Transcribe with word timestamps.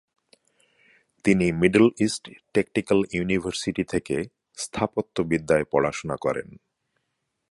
তিনি 1.25 1.51
Middle 1.51 1.85
East 1.99 2.23
Technical 2.53 2.99
University 3.11 3.83
থেকে 3.83 4.15
স্থাপত্য 4.57 5.15
বিদ্যায় 5.21 5.65
পড়াশুনা 5.71 6.15
করেন। 6.15 6.47